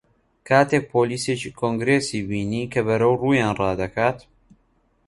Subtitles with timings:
[0.47, 4.17] کاتێک پۆلیسێکی کۆنگرێسی بینی کە بەرەو ڕوویان ڕادەکات